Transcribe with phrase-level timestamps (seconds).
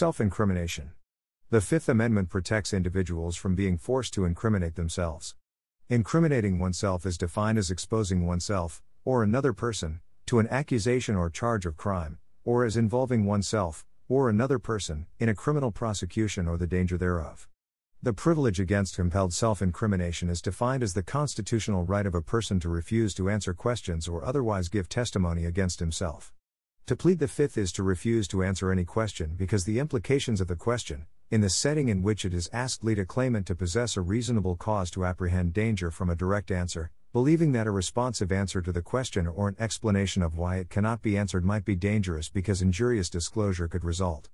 [0.00, 0.92] Self incrimination.
[1.50, 5.34] The Fifth Amendment protects individuals from being forced to incriminate themselves.
[5.90, 11.66] Incriminating oneself is defined as exposing oneself, or another person, to an accusation or charge
[11.66, 16.66] of crime, or as involving oneself, or another person, in a criminal prosecution or the
[16.66, 17.46] danger thereof.
[18.02, 22.58] The privilege against compelled self incrimination is defined as the constitutional right of a person
[22.60, 26.32] to refuse to answer questions or otherwise give testimony against himself.
[26.90, 30.48] To plead the fifth is to refuse to answer any question because the implications of
[30.48, 33.96] the question, in the setting in which it is asked, lead a claimant to possess
[33.96, 38.60] a reasonable cause to apprehend danger from a direct answer, believing that a responsive answer
[38.60, 42.28] to the question or an explanation of why it cannot be answered might be dangerous
[42.28, 44.28] because injurious disclosure could result.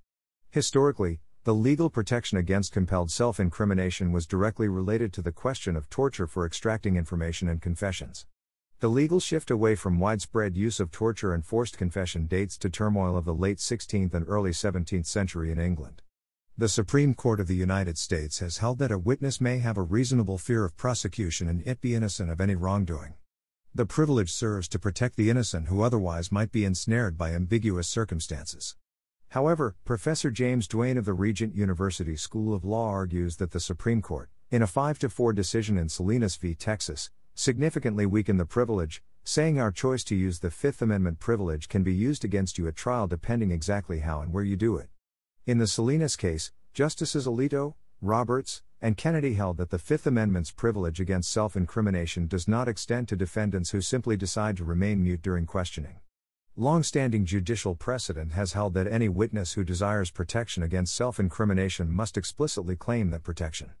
[0.49, 5.91] Historically, the legal protection against compelled self incrimination was directly related to the question of
[5.91, 8.25] torture for extracting information and confessions.
[8.79, 13.17] The legal shift away from widespread use of torture and forced confession dates to turmoil
[13.17, 16.03] of the late 16th and early 17th century in England.
[16.55, 19.81] The Supreme Court of the United States has held that a witness may have a
[19.81, 23.15] reasonable fear of prosecution and it be innocent of any wrongdoing.
[23.73, 28.75] The privilege serves to protect the innocent who otherwise might be ensnared by ambiguous circumstances.
[29.29, 34.03] However, Professor James Duane of the Regent University School of Law argues that the Supreme
[34.03, 36.53] Court, in a 5 4 decision in Salinas v.
[36.53, 37.09] Texas,
[37.39, 41.93] significantly weaken the privilege, saying our choice to use the Fifth Amendment privilege can be
[41.93, 44.89] used against you at trial depending exactly how and where you do it.
[45.45, 50.99] In the Salinas case, Justices Alito, Roberts, and Kennedy held that the Fifth Amendment's privilege
[50.99, 55.45] against self incrimination does not extend to defendants who simply decide to remain mute during
[55.45, 55.99] questioning.
[56.55, 61.91] Long standing judicial precedent has held that any witness who desires protection against self incrimination
[61.91, 63.73] must explicitly claim that protection.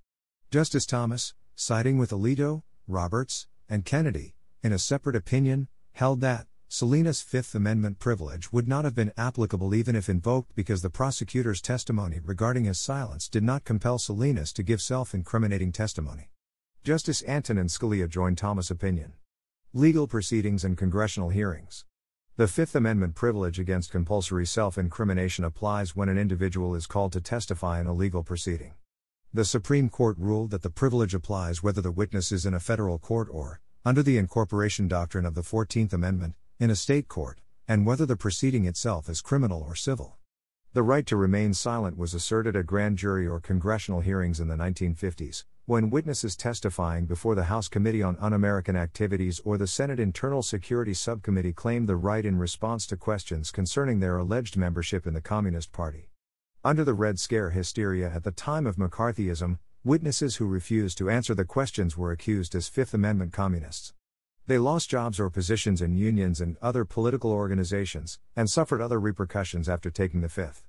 [0.51, 7.21] Justice Thomas, siding with Alito, Roberts, and Kennedy, in a separate opinion, held that, Salinas'
[7.21, 12.19] Fifth Amendment privilege would not have been applicable even if invoked because the prosecutor's testimony
[12.23, 16.29] regarding his silence did not compel Salinas to give self incriminating testimony.
[16.83, 19.13] Justice Antonin Scalia joined Thomas' opinion.
[19.73, 21.85] Legal proceedings and congressional hearings.
[22.37, 27.21] The Fifth Amendment privilege against compulsory self incrimination applies when an individual is called to
[27.21, 28.73] testify in a legal proceeding.
[29.33, 32.97] The Supreme Court ruled that the privilege applies whether the witness is in a federal
[32.97, 37.85] court or, under the incorporation doctrine of the 14th Amendment, in a state court, and
[37.85, 40.15] whether the proceeding itself is criminal or civil.
[40.71, 44.55] The right to remain silent was asserted at grand jury or congressional hearings in the
[44.55, 49.99] 1950s, when witnesses testifying before the House Committee on Un American Activities or the Senate
[49.99, 55.13] Internal Security Subcommittee claimed the right in response to questions concerning their alleged membership in
[55.13, 56.09] the Communist Party.
[56.67, 61.33] Under the Red Scare hysteria at the time of McCarthyism, witnesses who refused to answer
[61.33, 63.93] the questions were accused as Fifth Amendment communists.
[64.47, 69.69] They lost jobs or positions in unions and other political organizations, and suffered other repercussions
[69.69, 70.67] after taking the fifth.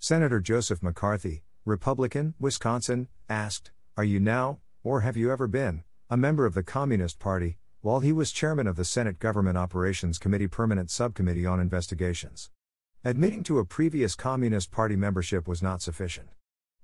[0.00, 6.16] Senator Joseph McCarthy, Republican, Wisconsin, asked, Are you now, or have you ever been, a
[6.16, 10.48] member of the Communist Party, while he was chairman of the Senate Government Operations Committee
[10.48, 12.50] Permanent Subcommittee on Investigations?
[13.06, 16.30] Admitting to a previous Communist Party membership was not sufficient.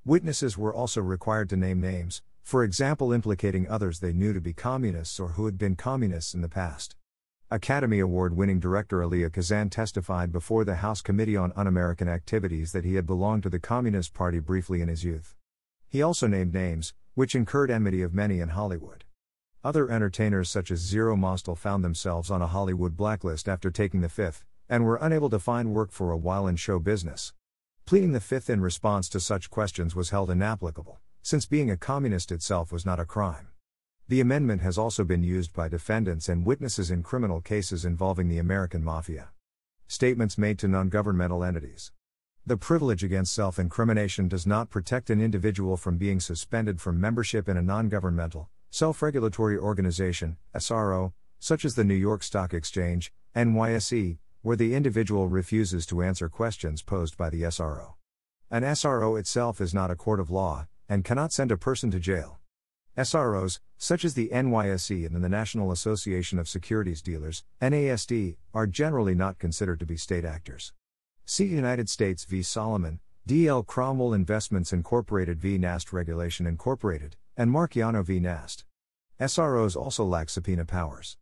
[0.05, 4.53] Witnesses were also required to name names, for example, implicating others they knew to be
[4.53, 6.95] communists or who had been communists in the past.
[7.51, 12.71] Academy Award winning director Elia Kazan testified before the House Committee on Un American Activities
[12.71, 15.35] that he had belonged to the Communist Party briefly in his youth.
[15.89, 19.03] He also named names, which incurred enmity of many in Hollywood.
[19.65, 24.09] Other entertainers such as Zero Mostel found themselves on a Hollywood blacklist after taking the
[24.09, 27.35] fifth, and were unable to find work for a while in show business.
[27.85, 32.33] Pleading the fifth in response to such questions was held inapplicable since being a communist
[32.33, 33.49] itself was not a crime.
[34.09, 38.39] The amendment has also been used by defendants and witnesses in criminal cases involving the
[38.39, 39.29] American Mafia.
[39.89, 41.93] Statements made to non governmental entities.
[42.47, 47.47] The privilege against self incrimination does not protect an individual from being suspended from membership
[47.47, 53.13] in a non governmental, self regulatory organization, SRO, such as the New York Stock Exchange,
[53.37, 57.95] NYSE, where the individual refuses to answer questions posed by the SRO.
[58.51, 61.99] An SRO itself is not a court of law, and cannot send a person to
[61.99, 62.39] jail.
[62.99, 69.15] SROs, such as the NYSE and the National Association of Securities Dealers, NASD, are generally
[69.15, 70.75] not considered to be state actors.
[71.25, 72.43] See United States v.
[72.43, 75.59] Solomon, DL Cromwell Investments Incorporated v.
[75.59, 78.21] NASD Regulation Incorporated, and Marchiano v.
[78.21, 78.65] NASD.
[79.19, 81.17] SROs also lack subpoena powers.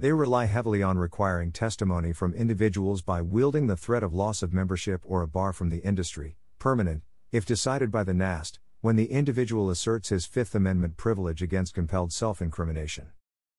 [0.00, 4.52] They rely heavily on requiring testimony from individuals by wielding the threat of loss of
[4.52, 7.02] membership or a bar from the industry, permanent,
[7.32, 12.12] if decided by the NASD, when the individual asserts his Fifth Amendment privilege against compelled
[12.12, 13.08] self incrimination.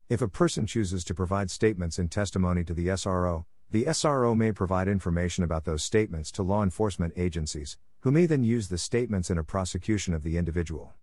[0.08, 4.54] If a person chooses to provide statements in testimony to the SRO, the SRO may
[4.54, 9.30] provide information about those statements to law enforcement agencies, who may then use the statements
[9.30, 10.94] in a prosecution of the individual.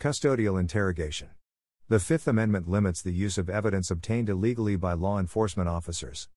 [0.00, 1.28] Custodial interrogation.
[1.90, 6.28] The Fifth Amendment limits the use of evidence obtained illegally by law enforcement officers.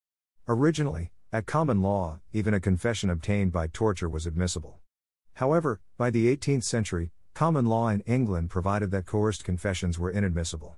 [0.48, 4.80] Originally, at common law, even a confession obtained by torture was admissible.
[5.34, 10.78] However, by the 18th century, common law in England provided that coerced confessions were inadmissible.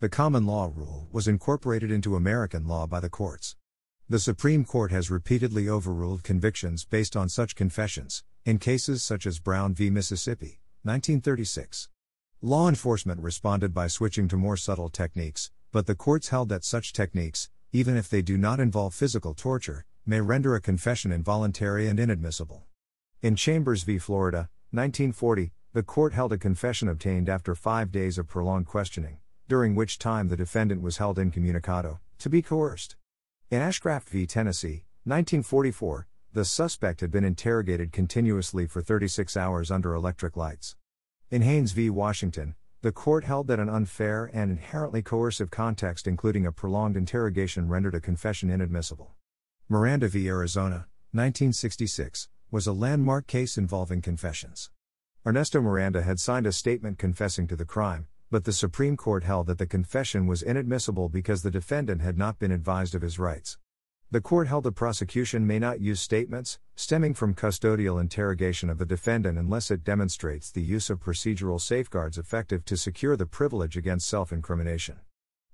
[0.00, 3.54] The common law rule was incorporated into American law by the courts.
[4.08, 9.38] The Supreme Court has repeatedly overruled convictions based on such confessions, in cases such as
[9.38, 9.90] Brown v.
[9.90, 11.88] Mississippi, 1936.
[12.42, 16.92] Law enforcement responded by switching to more subtle techniques, but the courts held that such
[16.92, 21.98] techniques, even if they do not involve physical torture, may render a confession involuntary and
[21.98, 22.62] inadmissible.
[23.22, 23.98] In Chambers v.
[23.98, 29.18] Florida, 1940, the court held a confession obtained after five days of prolonged questioning,
[29.48, 32.94] during which time the defendant was held incommunicado, to be coerced.
[33.50, 34.28] In Ashcraft v.
[34.28, 40.76] Tennessee, 1944, the suspect had been interrogated continuously for 36 hours under electric lights.
[41.30, 41.90] In Haynes v.
[41.90, 47.68] Washington, the court held that an unfair and inherently coercive context, including a prolonged interrogation,
[47.68, 49.14] rendered a confession inadmissible.
[49.68, 50.26] Miranda v.
[50.26, 54.70] Arizona, 1966, was a landmark case involving confessions.
[55.26, 59.48] Ernesto Miranda had signed a statement confessing to the crime, but the Supreme Court held
[59.48, 63.58] that the confession was inadmissible because the defendant had not been advised of his rights.
[64.10, 68.86] The court held the prosecution may not use statements, stemming from custodial interrogation of the
[68.86, 74.08] defendant unless it demonstrates the use of procedural safeguards effective to secure the privilege against
[74.08, 75.00] self incrimination.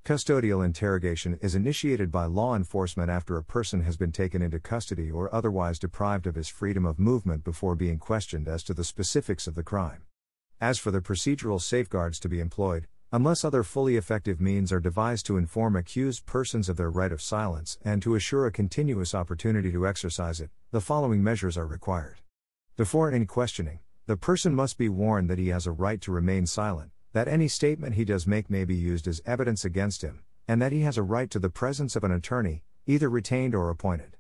[0.05, 5.11] Custodial interrogation is initiated by law enforcement after a person has been taken into custody
[5.11, 9.49] or otherwise deprived of his freedom of movement before being questioned as to the specifics
[9.49, 10.03] of the crime.
[10.61, 15.25] As for the procedural safeguards to be employed, unless other fully effective means are devised
[15.25, 19.71] to inform accused persons of their right of silence and to assure a continuous opportunity
[19.71, 22.17] to exercise it, the following measures are required.
[22.77, 26.45] Before any questioning, the person must be warned that he has a right to remain
[26.45, 30.61] silent, that any statement he does make may be used as evidence against him, and
[30.61, 34.17] that he has a right to the presence of an attorney, either retained or appointed.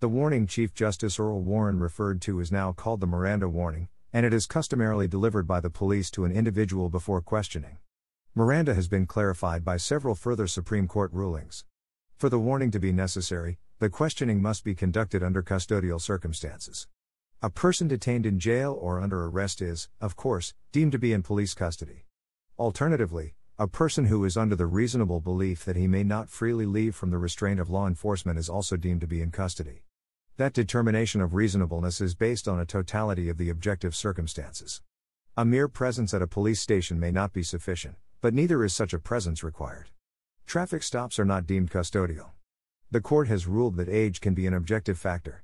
[0.00, 4.26] The warning Chief Justice Earl Warren referred to is now called the Miranda warning, and
[4.26, 7.78] it is customarily delivered by the police to an individual before questioning.
[8.34, 11.66] Miranda has been clarified by several further Supreme Court rulings.
[12.16, 16.86] For the warning to be necessary, the questioning must be conducted under custodial circumstances.
[17.42, 21.22] A person detained in jail or under arrest is, of course, deemed to be in
[21.22, 22.06] police custody.
[22.58, 26.94] Alternatively, a person who is under the reasonable belief that he may not freely leave
[26.94, 29.84] from the restraint of law enforcement is also deemed to be in custody.
[30.38, 34.80] That determination of reasonableness is based on a totality of the objective circumstances.
[35.36, 38.94] A mere presence at a police station may not be sufficient, but neither is such
[38.94, 39.90] a presence required.
[40.46, 42.30] Traffic stops are not deemed custodial.
[42.92, 45.42] The court has ruled that age can be an objective factor.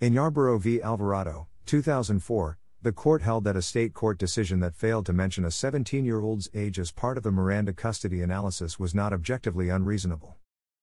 [0.00, 0.82] In Yarborough v.
[0.82, 5.52] Alvarado, 2004, the court held that a state court decision that failed to mention a
[5.52, 10.34] 17 year old's age as part of the Miranda custody analysis was not objectively unreasonable.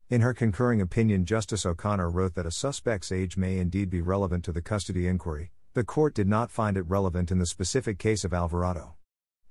[0.09, 4.45] In her concurring opinion, Justice O'Connor wrote that a suspect's age may indeed be relevant
[4.45, 5.51] to the custody inquiry.
[5.73, 8.95] The court did not find it relevant in the specific case of Alvarado.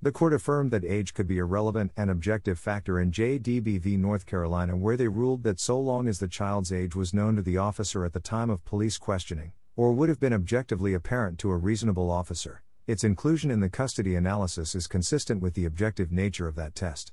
[0.05, 3.97] The court affirmed that age could be a relevant and objective factor in JDB v.
[3.97, 7.43] North Carolina, where they ruled that so long as the child's age was known to
[7.43, 11.53] the officer at the time of police questioning, or would have been objectively apparent to
[11.53, 16.49] a reasonable officer, its inclusion in the custody analysis is consistent with the objective nature
[16.49, 17.13] of that test.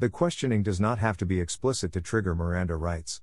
[0.00, 3.22] The questioning does not have to be explicit to trigger Miranda rights.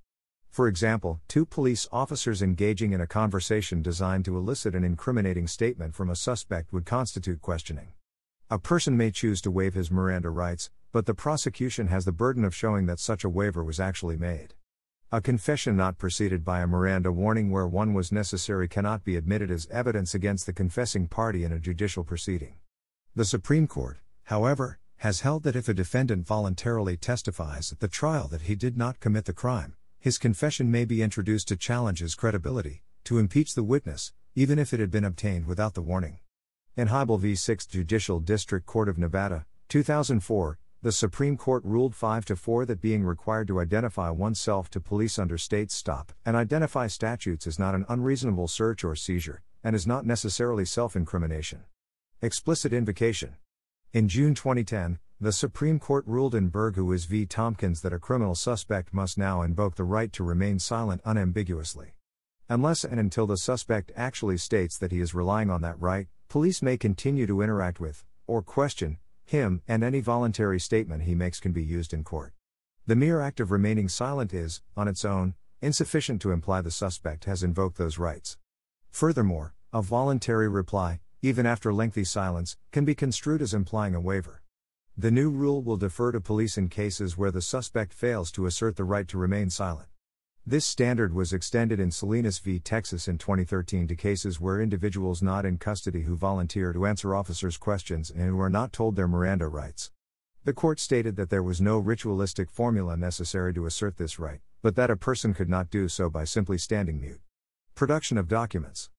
[0.50, 5.96] For example, two police officers engaging in a conversation designed to elicit an incriminating statement
[5.96, 7.90] from a suspect would constitute questioning.
[8.52, 12.44] A person may choose to waive his Miranda rights, but the prosecution has the burden
[12.44, 14.56] of showing that such a waiver was actually made.
[15.10, 19.52] A confession not preceded by a Miranda warning where one was necessary cannot be admitted
[19.52, 22.56] as evidence against the confessing party in a judicial proceeding.
[23.16, 28.28] The Supreme Court, however, has held that if a defendant voluntarily testifies at the trial
[28.28, 32.16] that he did not commit the crime, his confession may be introduced to challenge his
[32.16, 36.20] credibility, to impeach the witness, even if it had been obtained without the warning.
[36.78, 37.34] In Hiibel v.
[37.34, 42.80] 6th Judicial District Court of Nevada, 2004, the Supreme Court ruled 5 to 4 that
[42.80, 47.76] being required to identify oneself to police under state stop and identify statutes is not
[47.76, 51.66] an unreasonable search or seizure, and is not necessarily self incrimination.
[52.22, 53.36] Explicit invocation.
[53.92, 57.26] In June 2010, the Supreme Court ruled in Berghuis v.
[57.26, 61.96] Thompkins that a criminal suspect must now invoke the right to remain silent unambiguously.
[62.48, 66.62] Unless and until the suspect actually states that he is relying on that right, police
[66.62, 71.52] may continue to interact with, or question, him, and any voluntary statement he makes can
[71.52, 72.32] be used in court.
[72.88, 77.26] The mere act of remaining silent is, on its own, insufficient to imply the suspect
[77.26, 78.38] has invoked those rights.
[78.92, 84.42] Furthermore, a voluntary reply, even after lengthy silence, can be construed as implying a waiver.
[84.96, 88.78] The new rule will defer to police in cases where the suspect fails to assert
[88.78, 89.90] the right to remain silent.
[90.46, 92.60] This standard was extended in Salinas v.
[92.60, 97.58] Texas in 2013 to cases where individuals not in custody who volunteer to answer officers'
[97.58, 99.92] questions and who are not told their Miranda rights.
[100.44, 104.76] The court stated that there was no ritualistic formula necessary to assert this right, but
[104.76, 107.22] that a person could not do so by simply standing mute.
[107.76, 108.90] Production of documents.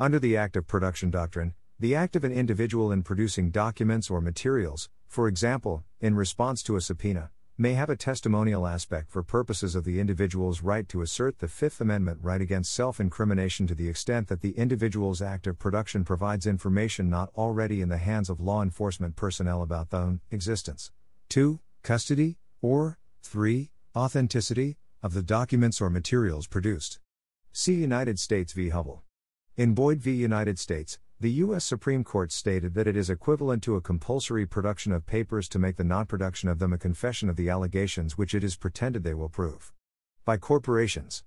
[0.00, 4.22] Under the Act of Production Doctrine, the act of an individual in producing documents or
[4.22, 9.74] materials, for example, in response to a subpoena, may have a testimonial aspect for purposes
[9.74, 13.88] of the individual's right to assert the Fifth Amendment right against self incrimination to the
[13.88, 18.40] extent that the individual's act of production provides information not already in the hands of
[18.40, 20.90] law enforcement personnel about the own existence.
[21.30, 21.58] 2.
[21.82, 23.70] Custody, or 3.
[23.96, 26.98] Authenticity, of the documents or materials produced.
[27.52, 28.68] See United States v.
[28.68, 29.00] Hubbell.
[29.56, 30.12] In Boyd v.
[30.12, 31.64] United States, the U.S.
[31.64, 35.76] Supreme Court stated that it is equivalent to a compulsory production of papers to make
[35.76, 39.14] the non production of them a confession of the allegations which it is pretended they
[39.14, 39.72] will prove.
[40.26, 41.24] By corporations.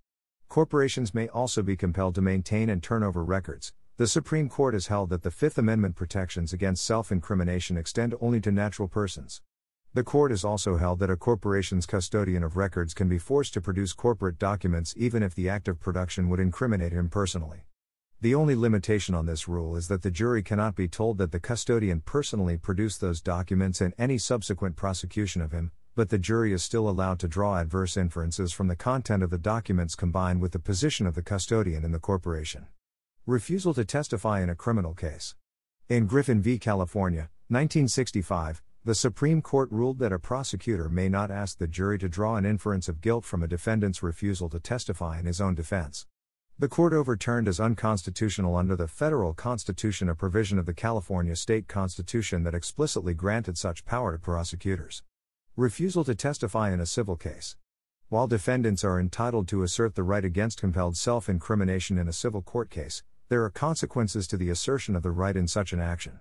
[0.48, 3.74] Corporations may also be compelled to maintain and turn over records.
[3.98, 8.40] The Supreme Court has held that the Fifth Amendment protections against self incrimination extend only
[8.42, 9.42] to natural persons.
[9.96, 13.62] The court has also held that a corporation's custodian of records can be forced to
[13.62, 17.64] produce corporate documents even if the act of production would incriminate him personally.
[18.22, 21.40] The only limitation on this rule is that the jury cannot be told that the
[21.40, 26.62] custodian personally produced those documents in any subsequent prosecution of him, but the jury is
[26.62, 30.60] still allowed to draw adverse inferences from the content of the documents combined with the
[30.60, 32.68] position of the custodian in the corporation.
[33.26, 35.36] Refusal to testify in a criminal case.
[35.88, 36.60] In Griffin v.
[36.60, 42.10] California, 1965, the Supreme Court ruled that a prosecutor may not ask the jury to
[42.10, 46.06] draw an inference of guilt from a defendant's refusal to testify in his own defense.
[46.62, 51.70] The court overturned as unconstitutional under the federal constitution a provision of the California state
[51.70, 55.02] constitution that explicitly granted such power to prosecutors.
[55.56, 57.56] Refusal to testify in a civil case.
[58.10, 62.42] While defendants are entitled to assert the right against compelled self incrimination in a civil
[62.42, 66.20] court case, there are consequences to the assertion of the right in such an action.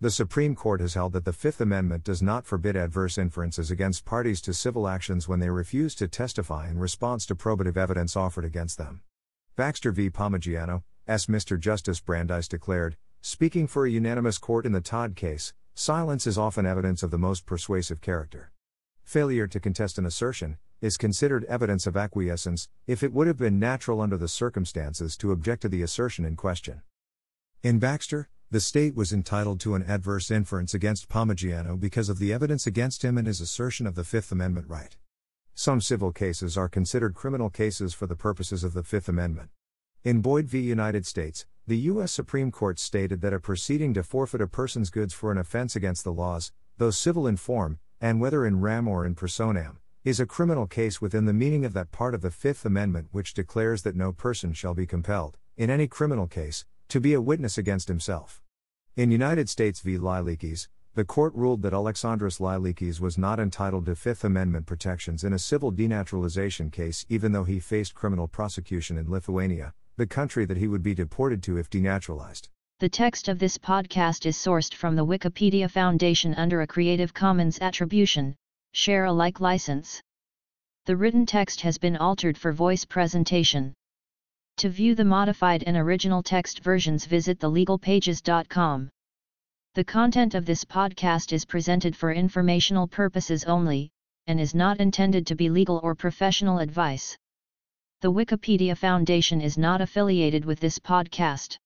[0.00, 4.04] The Supreme Court has held that the Fifth Amendment does not forbid adverse inferences against
[4.04, 8.44] parties to civil actions when they refuse to testify in response to probative evidence offered
[8.44, 9.02] against them.
[9.54, 10.08] Baxter v.
[10.08, 11.60] Palmigiano, as Mr.
[11.60, 16.64] Justice Brandeis declared, speaking for a unanimous court in the Tod case, silence is often
[16.64, 18.50] evidence of the most persuasive character.
[19.04, 23.58] Failure to contest an assertion is considered evidence of acquiescence if it would have been
[23.58, 26.80] natural under the circumstances to object to the assertion in question.
[27.62, 32.32] In Baxter, the state was entitled to an adverse inference against Palmigiano because of the
[32.32, 34.96] evidence against him and his assertion of the Fifth Amendment right.
[35.54, 39.50] Some civil cases are considered criminal cases for the purposes of the Fifth Amendment.
[40.02, 40.58] In Boyd v.
[40.58, 42.10] United States, the U.S.
[42.10, 46.04] Supreme Court stated that a proceeding to forfeit a person's goods for an offense against
[46.04, 50.26] the laws, though civil in form, and whether in rem or in personam, is a
[50.26, 53.94] criminal case within the meaning of that part of the Fifth Amendment which declares that
[53.94, 58.42] no person shall be compelled, in any criminal case, to be a witness against himself.
[58.96, 59.98] In United States v.
[59.98, 65.32] Lileikis, the court ruled that Aleksandras Lileikis was not entitled to Fifth Amendment protections in
[65.32, 70.58] a civil denaturalization case even though he faced criminal prosecution in Lithuania, the country that
[70.58, 72.48] he would be deported to if denaturalized.
[72.80, 77.58] The text of this podcast is sourced from the Wikimedia Foundation under a Creative Commons
[77.60, 78.36] Attribution,
[78.72, 80.02] Share Alike license.
[80.84, 83.72] The written text has been altered for voice presentation.
[84.58, 88.90] To view the modified and original text versions visit thelegalpages.com.
[89.74, 93.90] The content of this podcast is presented for informational purposes only,
[94.26, 97.16] and is not intended to be legal or professional advice.
[98.02, 101.56] The Wikimedia Foundation is not affiliated with this podcast.